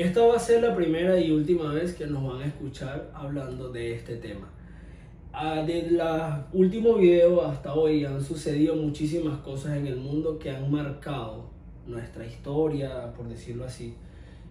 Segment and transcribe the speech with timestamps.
[0.00, 3.70] esta va a ser la primera y última vez que nos van a escuchar hablando
[3.70, 4.48] de este tema.
[5.32, 6.00] Ah, Desde el
[6.52, 11.50] último video hasta hoy han sucedido muchísimas cosas en el mundo que han marcado
[11.84, 13.94] nuestra historia, por decirlo así.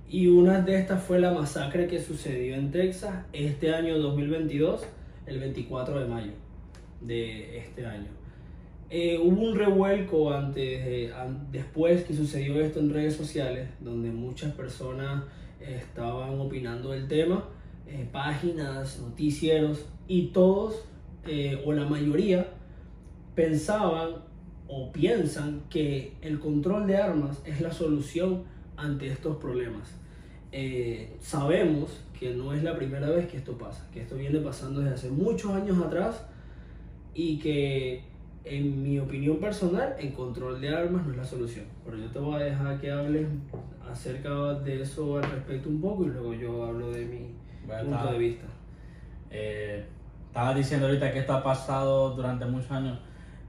[0.10, 4.86] Y una de estas fue la masacre que sucedió en Texas este año 2022,
[5.28, 6.32] el 24 de mayo
[7.00, 8.27] de este año.
[8.90, 14.54] Eh, hubo un revuelco antes, an- después que sucedió esto en redes sociales, donde muchas
[14.54, 15.24] personas
[15.60, 17.44] eh, estaban opinando del tema,
[17.86, 20.86] eh, páginas, noticieros, y todos,
[21.26, 22.48] eh, o la mayoría,
[23.36, 24.26] pensaban
[24.70, 28.44] o piensan que el control de armas es la solución
[28.78, 29.90] ante estos problemas.
[30.54, 34.80] Eh, sabemos que no es la primera vez que esto pasa, que esto viene pasando
[34.80, 36.26] desde hace muchos años atrás
[37.14, 38.04] y que
[38.50, 41.66] en mi opinión personal el control de armas no es la solución.
[41.86, 43.28] Pero yo te voy a dejar que hables
[43.90, 48.12] acerca de eso al respecto un poco y luego yo hablo de mi Bueno, punto
[48.14, 48.46] de vista.
[49.30, 49.86] Eh,
[50.28, 53.00] estaba diciendo ahorita que esto ha pasado durante muchos años.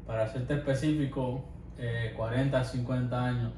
[0.06, 1.44] Para serte específico,
[1.76, 3.52] eh, 40, 50 años.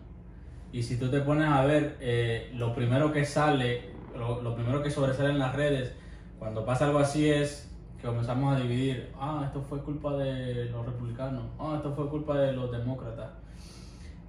[0.72, 4.82] Y si tú te pones a ver, eh, lo primero que sale, lo, lo primero
[4.82, 5.94] que sobresale en las redes,
[6.38, 7.69] cuando pasa algo así es
[8.00, 9.12] que comenzamos a dividir.
[9.18, 11.42] Ah, esto fue culpa de los republicanos.
[11.58, 13.30] Ah, esto fue culpa de los demócratas.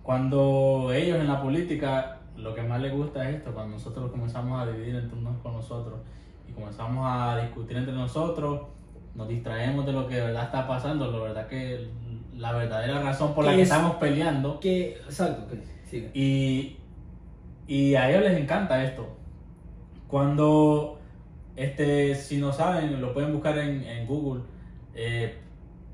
[0.04, 4.60] Cuando ellos en la política, lo que más les gusta es esto, cuando nosotros comenzamos
[4.62, 6.00] a dividir entre unos con nosotros
[6.50, 8.62] y comenzamos a discutir entre nosotros,
[9.14, 11.90] nos distraemos de lo que de verdad está pasando, la verdad que
[12.36, 13.70] la verdadera razón por la ¿Qué que es?
[13.70, 16.10] estamos peleando Que, exacto, que sigue.
[16.16, 16.78] y,
[17.68, 19.08] y a ellos les encanta esto.
[20.08, 21.00] Cuando,
[21.62, 24.42] este, si no saben, lo pueden buscar en, en Google,
[24.96, 25.38] eh,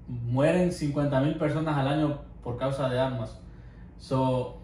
[0.07, 3.37] mueren 50.000 personas al año por causa de armas.
[3.97, 4.61] So,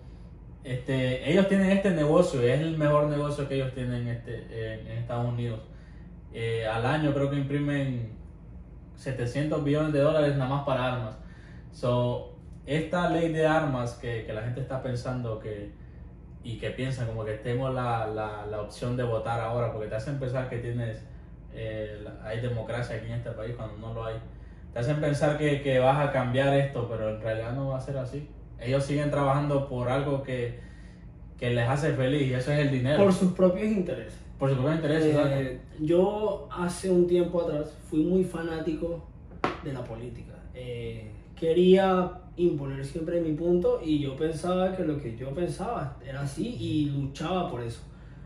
[0.63, 5.27] este, ellos tienen este negocio, es el mejor negocio que ellos tienen este, en, Estados
[5.27, 5.59] Unidos.
[6.31, 8.13] Eh, al año creo que imprimen
[8.95, 11.17] 700 billones de dólares nada más para armas.
[11.73, 15.73] So, esta ley de armas que, que la gente está pensando que
[16.43, 19.95] y que piensan como que tengo la, la, la opción de votar ahora porque te
[19.95, 21.03] hacen pensar que tienes
[21.53, 24.15] eh, hay democracia aquí en este país cuando no lo hay
[24.73, 27.81] te hacen pensar que, que vas a cambiar esto pero en realidad no va a
[27.81, 28.27] ser así
[28.59, 30.59] ellos siguen trabajando por algo que,
[31.37, 34.19] que les hace feliz y eso es el dinero Por sus propios intereses.
[34.39, 35.35] por su propio interés exacto.
[35.39, 39.05] Eh, yo hace un tiempo atrás fui muy fanático
[39.63, 40.33] de la política.
[40.53, 46.21] Eh, quería imponer siempre mi punto y yo pensaba que lo que yo pensaba era
[46.21, 47.81] así y luchaba por eso.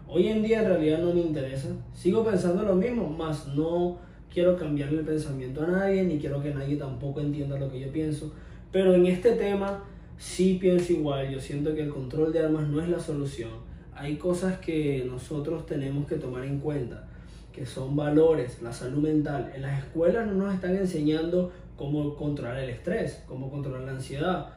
[0.07, 1.69] Hoy en día en realidad no me interesa.
[1.94, 3.97] Sigo pensando lo mismo, más no
[4.34, 7.91] quiero cambiarle el pensamiento a nadie ni quiero que nadie tampoco entienda lo que yo
[7.91, 8.31] pienso.
[8.72, 9.84] Pero en este tema
[10.18, 11.29] sí pienso igual.
[11.29, 13.50] Yo siento que el control de armas no es la solución.
[13.94, 17.07] Hay cosas que nosotros tenemos que tomar en cuenta,
[17.51, 19.51] que son valores, la salud mental.
[19.56, 24.49] En las escuelas no nos están enseñando cómo controlar el estrés, cómo controlar la ansiedad,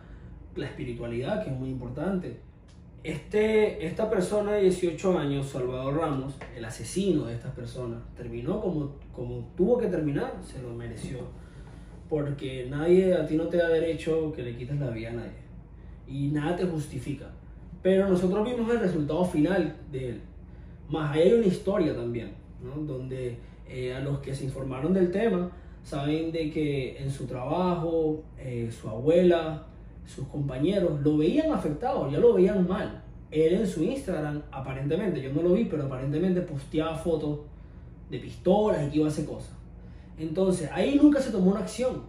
[0.57, 2.41] la espiritualidad, que es muy importante.
[3.05, 8.97] Este, esta persona de 18 años, Salvador Ramos, el asesino de estas personas, terminó como,
[9.15, 11.19] como tuvo que terminar, se lo mereció.
[12.09, 15.41] Porque nadie, a ti no te da derecho que le quites la vida a nadie.
[16.09, 17.31] Y nada te justifica.
[17.83, 20.21] Pero nosotros vimos el resultado final de él.
[20.89, 22.33] Más hay una historia también,
[22.63, 22.83] ¿no?
[22.83, 23.39] Donde
[23.69, 25.51] eh, a los que se informaron del tema
[25.83, 29.67] saben de que en su trabajo, eh, su abuela,
[30.07, 33.03] sus compañeros lo veían afectado, ya lo veían mal.
[33.31, 37.41] Él en su Instagram, aparentemente, yo no lo vi, pero aparentemente posteaba fotos
[38.11, 39.53] de pistolas y que iba a hacer cosas.
[40.19, 42.03] Entonces, ahí nunca se tomó una acción.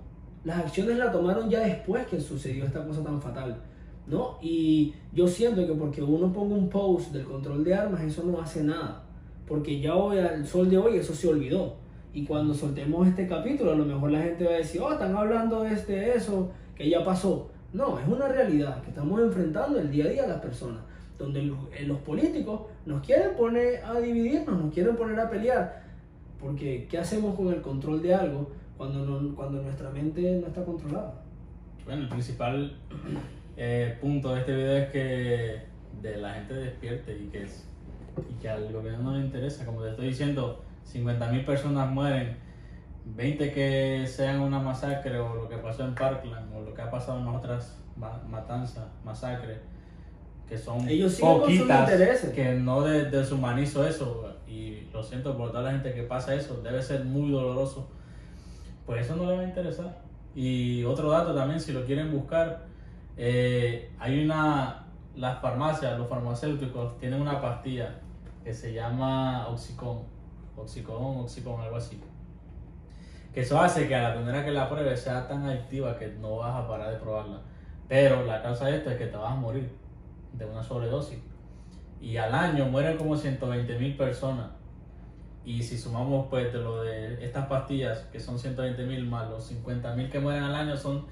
[0.43, 3.61] Las acciones la tomaron ya después que sucedió esta cosa tan fatal.
[4.07, 4.37] ¿no?
[4.41, 8.41] Y yo siento que porque uno ponga un post del control de armas, eso no
[8.41, 9.03] hace nada.
[9.47, 11.75] Porque ya hoy, al sol de hoy, eso se olvidó.
[12.13, 15.15] Y cuando soltemos este capítulo, a lo mejor la gente va a decir, oh, están
[15.15, 17.49] hablando de este, eso, que ya pasó.
[17.73, 20.81] No, es una realidad que estamos enfrentando el día a día a las personas.
[21.17, 25.83] Donde los, eh, los políticos nos quieren poner a dividirnos, nos quieren poner a pelear.
[26.39, 30.65] Porque, ¿qué hacemos con el control de algo cuando, no- cuando nuestra mente no está
[30.65, 31.13] controlada?
[31.85, 32.75] Bueno, el principal
[33.55, 35.61] eh, punto de este video es que
[36.01, 37.67] de la gente despierte y que, es-
[38.29, 39.65] y que al gobierno no le interesa.
[39.65, 42.37] Como te estoy diciendo, 50.000 personas mueren,
[43.05, 46.91] 20 que sean una masacre o lo que pasó en Parkland o lo que ha
[46.91, 49.59] pasado en otras ma- matanzas, masacres,
[50.47, 51.89] que son Ellos poquitas,
[52.33, 54.27] que no de- deshumanizo eso.
[54.47, 57.89] Y lo siento por toda la gente que pasa eso, debe ser muy doloroso.
[58.85, 59.97] Pues eso no le va a interesar.
[60.35, 62.65] Y otro dato también, si lo quieren buscar,
[63.17, 64.85] eh, hay una,
[65.15, 67.95] las farmacias, los farmacéuticos tienen una pastilla
[68.43, 69.99] que se llama Oxicon.
[70.61, 71.99] Oxicon, Oxicon, algo así.
[73.33, 76.37] Que eso hace que a la primera que la pruebes sea tan adictiva que no
[76.37, 77.41] vas a parar de probarla.
[77.87, 79.69] Pero la causa de esto es que te vas a morir
[80.33, 81.19] de una sobredosis.
[82.01, 84.47] Y al año mueren como 120 mil personas.
[85.43, 89.45] Y si sumamos pues de lo de estas pastillas, que son 120 mil más los
[89.45, 91.05] 50 mil que mueren al año, son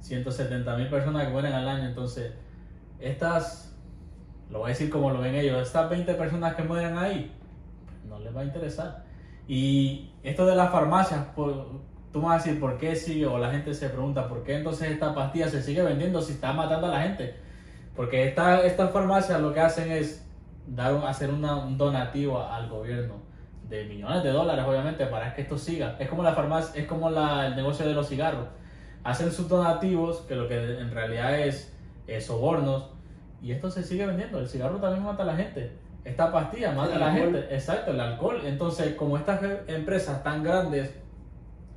[0.00, 1.88] 170 mil personas que mueren al año.
[1.88, 2.32] Entonces,
[2.98, 3.76] estas,
[4.50, 7.32] lo voy a decir como lo ven ellos, estas 20 personas que mueren ahí,
[8.14, 9.04] no les va a interesar.
[9.46, 11.80] Y esto de las farmacias, por,
[12.12, 14.56] tú me vas a decir por qué sigue, o la gente se pregunta por qué
[14.56, 17.34] entonces esta pastilla se sigue vendiendo si está matando a la gente.
[17.94, 20.26] Porque esta, estas farmacias lo que hacen es
[20.66, 23.22] dar hacer un donativo al gobierno
[23.68, 25.96] de millones de dólares, obviamente, para que esto siga.
[25.98, 28.46] Es como la farmacia, es como la, el negocio de los cigarros.
[29.02, 31.72] Hacen sus donativos, que lo que en realidad es,
[32.20, 32.90] sobornos,
[33.42, 34.38] y esto se sigue vendiendo.
[34.38, 35.83] El cigarro también mata a la gente.
[36.04, 37.38] Esta pastilla mata a la gente.
[37.50, 38.40] Exacto, el alcohol.
[38.44, 40.94] Entonces, como estas empresas tan grandes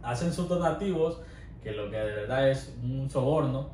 [0.03, 1.21] hacen sus donativos,
[1.63, 3.71] que lo que de verdad es un soborno,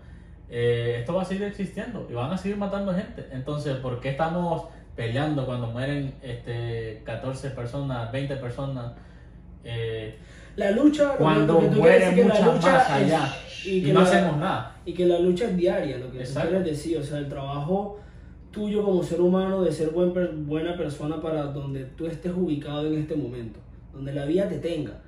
[0.49, 3.27] eh, esto va a seguir existiendo y van a seguir matando gente.
[3.31, 8.93] Entonces, ¿por qué estamos peleando cuando mueren este, 14 personas, 20 personas.
[9.63, 10.17] Eh,
[10.55, 13.35] la lucha, cuando mueren muchas más allá
[13.65, 14.75] y, no hacemos nada.
[14.85, 17.99] Y que la lucha es diaria, lo que quieres decir, o sea, el trabajo
[18.53, 20.13] tuyo como ser humano de ser buen,
[20.45, 23.59] buena persona para donde tú estés ubicado en este momento,
[23.91, 25.01] donde la vida te tenga,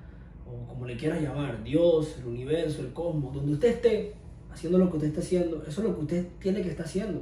[0.45, 4.13] o como le quieras llamar, Dios, el universo, el cosmos, donde usted esté
[4.51, 7.21] haciendo lo que usted está haciendo, eso es lo que usted tiene que estar haciendo.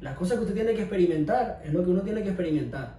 [0.00, 2.96] Las cosas que usted tiene que experimentar es lo que uno tiene que experimentar.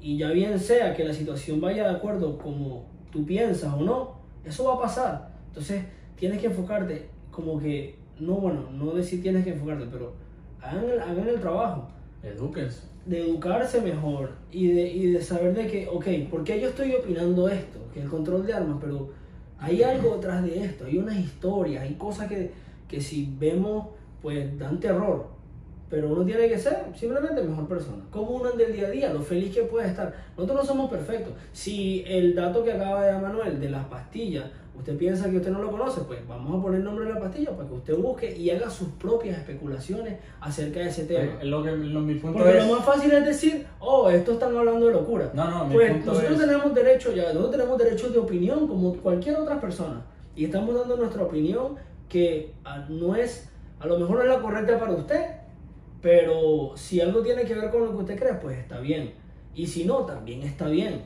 [0.00, 4.18] Y ya bien sea que la situación vaya de acuerdo como tú piensas o no,
[4.44, 5.34] eso va a pasar.
[5.48, 5.84] Entonces
[6.16, 10.27] tienes que enfocarte como que, no, bueno, no decir tienes que enfocarte, pero
[10.62, 11.88] hagan el, hagan el trabajo.
[12.22, 12.82] Edúquense.
[13.06, 16.94] De educarse mejor y de, y de saber de que, ok, ¿por qué yo estoy
[16.94, 17.78] opinando esto?
[17.92, 19.10] Que el control de armas, pero
[19.58, 22.50] hay algo detrás de esto, hay unas historias, hay cosas que,
[22.86, 23.88] que si vemos,
[24.20, 25.26] pues dan terror.
[25.90, 28.04] Pero uno tiene que ser simplemente mejor persona.
[28.10, 30.14] Como uno del día a día, lo feliz que puede estar.
[30.36, 31.32] Nosotros no somos perfectos.
[31.52, 34.44] Si el dato que acaba de dar Manuel de las pastillas,
[34.78, 37.20] usted piensa que usted no lo conoce, pues vamos a poner el nombre de la
[37.20, 41.42] pastilla para que usted busque y haga sus propias especulaciones acerca de ese tema.
[41.42, 44.86] lo que, lo, mi punto Porque lo más fácil es decir, oh, esto están hablando
[44.86, 45.30] de locura.
[45.34, 48.94] No, no, mi pues punto nosotros tenemos derecho, ya, nosotros tenemos derecho de opinión como
[48.94, 50.04] cualquier otra persona.
[50.36, 51.76] Y estamos dando nuestra opinión
[52.08, 55.26] que ah, no es, a lo mejor no es la correcta para usted,
[56.00, 59.12] pero si algo tiene que ver con lo que usted cree, pues está bien.
[59.54, 61.02] Y si no, también está bien.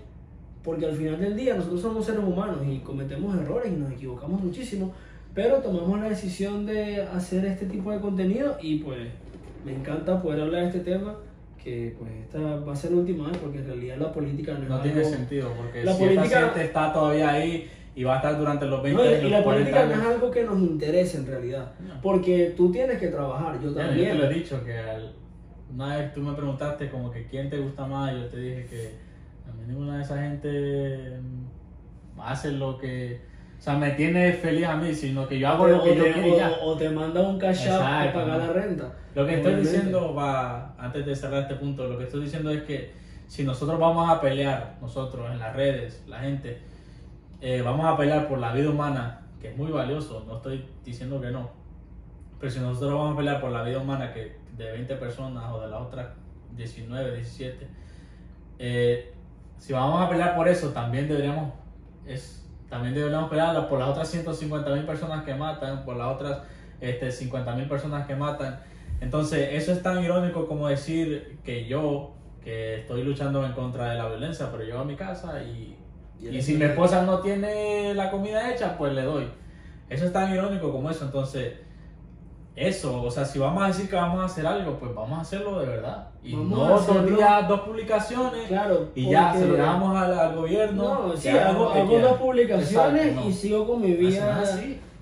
[0.62, 4.41] Porque al final del día nosotros somos seres humanos y cometemos errores y nos equivocamos
[4.41, 4.93] muchísimo.
[5.35, 9.09] Pero tomamos la decisión de hacer este tipo de contenido y pues
[9.64, 11.17] me encanta poder hablar de este tema
[11.62, 14.69] que pues esta va a ser la última vez porque en realidad la política no,
[14.69, 18.67] no tiene sentido porque la si política está todavía ahí y va a estar durante
[18.67, 19.25] los 20 años.
[19.25, 21.73] Y la política no es algo que nos interese en realidad.
[22.03, 24.09] Porque tú tienes que trabajar, yo también.
[24.09, 24.75] yo te lo he dicho que
[25.73, 29.12] una vez tú me preguntaste como que quién te gusta más, yo te dije que
[29.49, 31.21] a mí ninguna de esa gente
[32.19, 33.21] hace lo que.
[33.59, 36.37] O sea, me tiene feliz a mí, sino que yo hago lo que yo quiero
[36.37, 36.50] ya.
[36.62, 38.93] O te manda un cash para pagar la renta.
[39.14, 42.62] Lo que estoy diciendo, va, antes de cerrar este punto, lo que estoy diciendo es
[42.62, 42.93] que
[43.33, 46.61] si nosotros vamos a pelear, nosotros en las redes, la gente,
[47.40, 51.21] eh, vamos a pelear por la vida humana, que es muy valioso, no estoy diciendo
[51.21, 51.50] que no,
[52.38, 55.61] pero si nosotros vamos a pelear por la vida humana que de 20 personas o
[55.61, 56.09] de las otras
[56.57, 57.66] 19, 17,
[58.59, 59.14] eh,
[59.62, 61.52] si vamos a pelear por eso, también deberíamos,
[62.04, 66.38] es, también deberíamos pelear por las otras 150 mil personas que matan, por las otras
[66.81, 68.59] este, 50 mil personas que matan.
[69.00, 73.99] Entonces, eso es tan irónico como decir que yo, que estoy luchando en contra de
[73.99, 75.76] la violencia, pero yo a mi casa y
[76.31, 79.28] y, si mi esposa no tiene la comida hecha, pues le doy.
[79.88, 81.04] Eso es tan irónico como eso.
[81.04, 81.54] Entonces,
[82.54, 85.23] eso, o sea, si vamos a decir que vamos a hacer algo, pues vamos a
[85.23, 86.09] hacerlo de verdad.
[86.23, 91.06] Y no dos días, dos publicaciones claro, y ya se lo damos al, gobierno.
[91.06, 94.44] No, sí, hago, dos publicaciones y sigo con mi vida.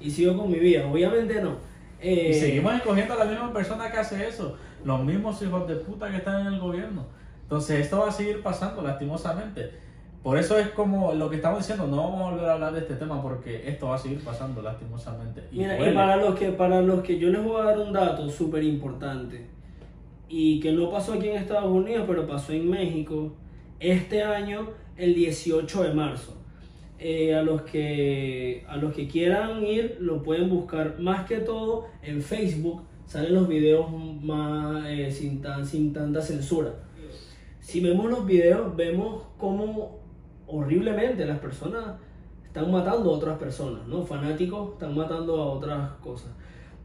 [0.00, 1.56] Y sigo con mi vida, obviamente no.
[2.02, 5.74] y eh, seguimos escogiendo a la misma persona que hace eso, los mismos hijos de
[5.74, 7.04] puta que están en el gobierno.
[7.42, 9.72] Entonces, esto va a seguir pasando, lastimosamente.
[10.22, 12.80] Por eso es como lo que estamos diciendo, no vamos a volver a hablar de
[12.80, 15.44] este tema porque esto va a seguir pasando lastimosamente.
[15.50, 17.92] Y Mira, y para los que para los que yo les voy a dar un
[17.92, 19.46] dato súper importante
[20.28, 23.32] y que no pasó aquí en Estados Unidos, pero pasó en México
[23.78, 26.36] este año, el 18 de marzo.
[27.02, 31.86] Eh, a los que a los que quieran ir lo pueden buscar más que todo
[32.02, 33.90] en Facebook salen los videos
[34.22, 36.74] más eh, sin tan sin tanta censura
[37.60, 39.99] si vemos los videos, vemos cómo
[40.50, 41.96] horriblemente las personas
[42.44, 44.02] están matando a otras personas, ¿no?
[44.02, 46.30] Fanáticos están matando a otras cosas.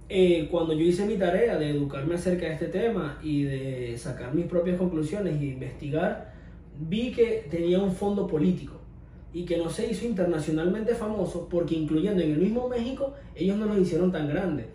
[0.07, 4.33] Eh, cuando yo hice mi tarea de educarme acerca de este tema y de sacar
[4.35, 6.33] mis propias conclusiones e investigar,
[6.79, 8.73] vi que tenía un fondo político
[9.33, 13.65] y que no se hizo internacionalmente famoso porque incluyendo en el mismo México, ellos no
[13.65, 14.67] lo hicieron tan grande,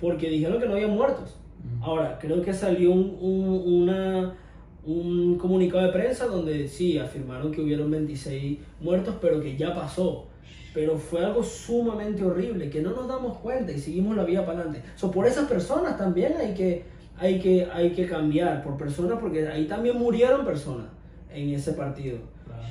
[0.00, 1.36] porque dijeron que no había muertos.
[1.82, 4.34] Ahora, creo que salió un, un, una,
[4.84, 10.30] un comunicado de prensa donde sí, afirmaron que hubieron 26 muertos, pero que ya pasó
[10.72, 14.60] pero fue algo sumamente horrible que no nos damos cuenta y seguimos la vida para
[14.60, 14.82] adelante.
[14.96, 16.84] So, por esas personas también hay que,
[17.18, 20.86] hay, que, hay que cambiar, por personas, porque ahí también murieron personas
[21.32, 22.18] en ese partido.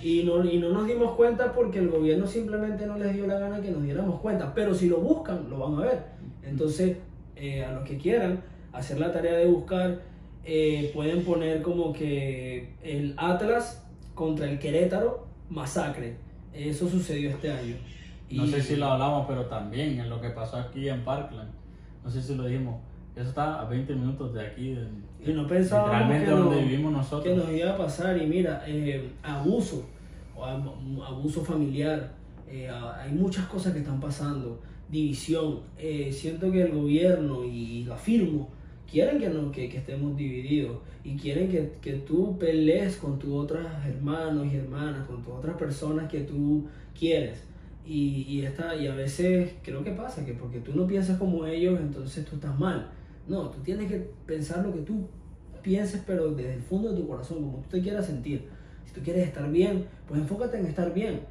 [0.02, 3.38] Y, no, y no nos dimos cuenta porque el gobierno simplemente no les dio la
[3.38, 6.04] gana que nos diéramos cuenta, pero si lo buscan, lo van a ver.
[6.42, 6.98] Entonces,
[7.36, 10.00] eh, a los que quieran hacer la tarea de buscar,
[10.46, 17.76] eh, pueden poner como que el Atlas contra el Querétaro, masacre eso sucedió este año.
[18.32, 21.50] No sé si lo hablamos, pero también en lo que pasó aquí en Parkland.
[22.04, 22.80] No sé si lo dijimos.
[23.16, 24.78] Eso está a 20 minutos de aquí.
[25.26, 27.24] y no pensábamos que, donde vivimos nosotros.
[27.24, 28.18] que nos iba a pasar.
[28.22, 29.86] Y mira, eh, abuso,
[30.38, 32.12] abuso familiar.
[32.48, 34.62] Eh, hay muchas cosas que están pasando.
[34.90, 35.62] División.
[35.78, 38.50] Eh, siento que el gobierno, y lo afirmo,
[38.90, 43.32] quieren que, no, que, que estemos divididos y quieren que, que, tú pelees con tus
[43.32, 46.68] otros hermanos y hermanas, con tus otras personas que tú
[46.98, 47.44] quieres.
[47.86, 51.46] Y, y, esta, y a veces creo que pasa, que porque tú no piensas como
[51.46, 52.90] ellos, entonces tú estás mal.
[53.28, 55.08] No, tú tienes que pensar lo que tú
[55.62, 58.48] pienses, pero desde el fondo de tu corazón, como tú te quieras sentir.
[58.86, 61.22] Si tú quieres estar bien, pues enfócate en estar bien.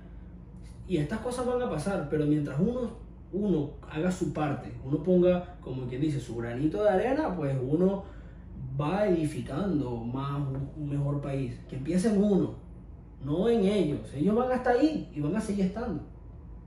[0.86, 2.96] Y estas cosas van a pasar, pero mientras uno
[3.32, 8.04] uno haga su parte, uno ponga, como quien dice, su granito de arena, pues uno
[8.80, 10.40] va edificando más
[10.76, 11.58] un, mejor país.
[11.68, 12.54] Que empiece en uno,
[13.24, 14.00] no en ellos.
[14.14, 16.02] Ellos van hasta ahí y van a seguir estando.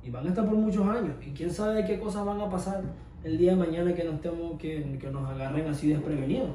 [0.04, 1.16] Y van a estar por muchos años.
[1.26, 2.84] Y quién sabe qué cosas van a pasar
[3.24, 6.50] el día de mañana que nos, estemos, que, que nos agarren así desprevenidos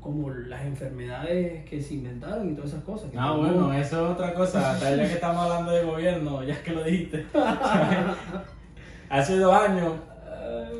[0.00, 3.08] como las enfermedades que se inventaron y todas esas cosas.
[3.16, 4.72] Ah, bueno, eso es otra cosa.
[4.72, 7.24] Hasta ya que estamos hablando de gobierno, ya que lo dijiste.
[9.12, 9.92] Hace dos años,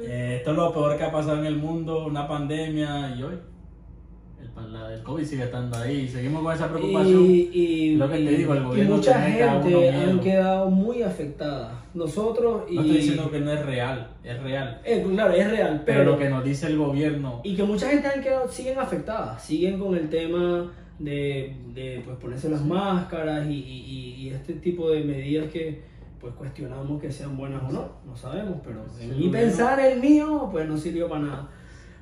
[0.06, 3.34] eh, esto es lo peor que ha pasado en el mundo, una pandemia y hoy.
[4.40, 7.26] El, COVID sigue estando ahí, seguimos con esa preocupación.
[7.26, 11.84] Y, lo que te digo, el gobierno mucha gente han quedado muy afectada.
[11.92, 12.76] Nosotros y...
[12.76, 14.80] No estoy diciendo que no es real, es real.
[14.82, 17.42] Eh, claro, es real, pero, lo que nos dice el gobierno...
[17.44, 22.16] Y que mucha gente han quedado, siguen afectadas, siguen con el tema de, de pues,
[22.16, 25.91] ponerse las máscaras y, y este tipo de medidas que
[26.22, 30.48] pues cuestionamos que sean buenas o no, no sabemos, pero en mi pensar el mío,
[30.52, 31.48] pues no sirvió para nada.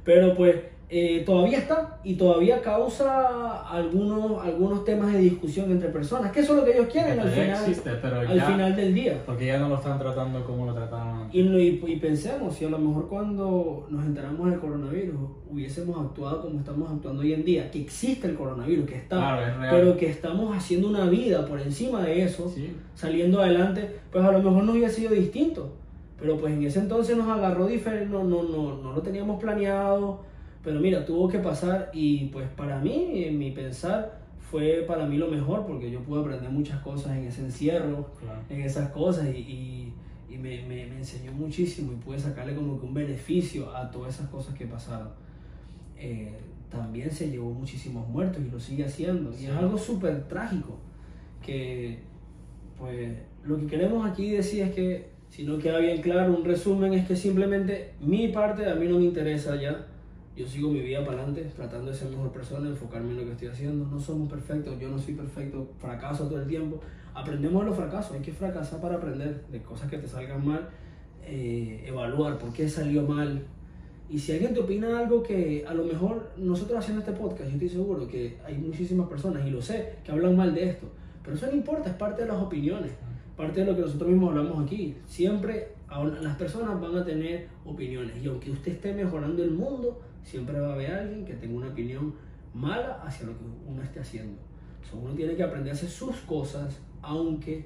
[0.05, 0.57] Pero pues
[0.91, 6.53] eh, todavía está y todavía causa algunos, algunos temas de discusión entre personas, que eso
[6.53, 7.65] es lo que ellos quieren al, final,
[8.29, 9.23] al final del día.
[9.25, 12.79] Porque ya no lo están tratando como lo trataban Y, y, pensemos, si a lo
[12.79, 15.17] mejor cuando nos enteramos del coronavirus
[15.51, 19.97] hubiésemos actuado como estamos actuando hoy en día, que existe el coronavirus, que está, pero
[19.97, 22.53] que estamos haciendo una vida por encima de eso,
[22.95, 25.73] saliendo adelante, pues a lo mejor no hubiera sido distinto.
[26.19, 30.21] Pero pues en ese entonces nos agarró diferente, no, no, no, no lo teníamos planeado
[30.63, 35.17] pero mira, tuvo que pasar y pues para mí, en mi pensar, fue para mí
[35.17, 38.11] lo mejor porque yo pude aprender muchas cosas en ese encierro,
[38.49, 39.90] en esas cosas y, y,
[40.39, 44.29] me, me, me, enseñó muchísimo y pude sacarle como que un beneficio a todas esas
[44.29, 45.09] cosas que pasaron.
[45.97, 46.33] Eh,
[46.71, 49.33] también se llevó muchísimos muertos y lo sigue haciendo.
[49.39, 50.79] Y es algo súper trágico
[51.43, 51.99] que
[52.79, 56.93] pues lo que queremos aquí decir es que si no queda bien claro, un resumen
[56.95, 59.87] es que simplemente mi parte a mí no me interesa ya
[60.41, 63.33] yo sigo mi vida para adelante, tratando de ser mejor persona, enfocarme en lo que
[63.33, 63.85] estoy haciendo.
[63.87, 66.81] No somos perfectos, yo no soy perfecto, fracaso todo el tiempo.
[67.15, 70.69] Aprendemos de los fracasos, hay que fracasar para aprender de cosas que te salgan mal,
[71.25, 73.43] eh, evaluar por qué salió mal.
[74.09, 77.55] Y si alguien te opina algo que a lo mejor nosotros haciendo este podcast, yo
[77.55, 80.89] estoy seguro que hay muchísimas personas, y lo sé, que hablan mal de esto.
[81.23, 82.93] Pero eso no importa, es parte de las opiniones,
[83.37, 84.97] parte de lo que nosotros mismos hablamos aquí.
[85.07, 85.69] Siempre
[86.23, 88.23] las personas van a tener opiniones.
[88.23, 91.69] Y aunque usted esté mejorando el mundo, siempre va a haber alguien que tenga una
[91.69, 92.15] opinión
[92.55, 94.39] mala hacia lo que uno esté haciendo.
[94.93, 97.65] uno tiene que aprender a hacer sus cosas, aunque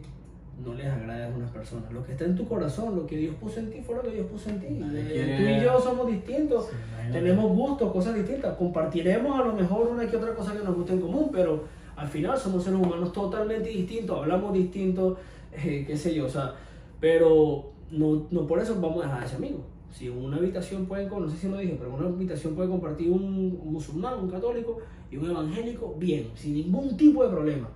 [0.65, 1.93] no les agrade a algunas personas.
[1.93, 4.11] Lo que está en tu corazón, lo que Dios puso en ti, fue lo que
[4.11, 4.67] Dios puso en ti.
[4.71, 6.69] Eh, tú y yo somos distintos,
[7.11, 8.57] tenemos gustos, cosas distintas.
[8.57, 11.65] Compartiremos a lo mejor una que otra cosa que nos guste en común, pero
[11.97, 15.19] al final somos seres humanos totalmente distintos, hablamos distintos,
[15.53, 16.55] eh, qué sé yo, o sea,
[17.01, 19.61] pero no, no por eso vamos a dejar de ser amigos
[19.93, 23.11] Si en una habitación pueden, no sé si lo dije, pero una habitación puede compartir
[23.11, 24.79] un, un musulmán, un católico
[25.11, 27.69] y un evangélico, bien, sin ningún tipo de problema.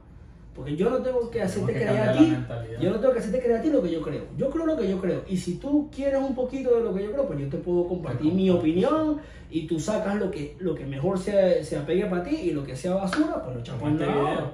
[0.59, 2.37] Porque yo no tengo que hacerte que creer a la ti,
[2.81, 4.25] yo no tengo que hacerte creer a ti lo que yo creo.
[4.37, 5.23] Yo creo lo que yo creo.
[5.29, 7.87] Y si tú quieres un poquito de lo que yo creo, pues yo te puedo
[7.87, 9.19] compartir mi opinión
[9.53, 12.65] y tú sacas lo que, lo que mejor se, se apegue para ti y lo
[12.65, 14.21] que sea basura, pues lo echamos este lado.
[14.21, 14.50] video.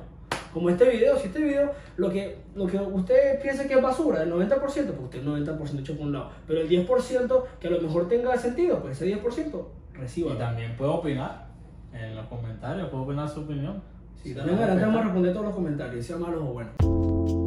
[0.52, 4.24] Como este video, si este video, lo que, lo que usted piensa que es basura,
[4.24, 6.32] el 90%, pues usted el 90% echa por un lado.
[6.46, 10.34] Pero el 10% que a lo mejor tenga sentido, pues ese 10% reciba.
[10.34, 11.46] Y también puede opinar
[11.94, 13.93] en los comentarios, puede opinar su opinión.
[14.32, 17.43] Adelante vamos a responder todos los comentarios, sean malos o buenos.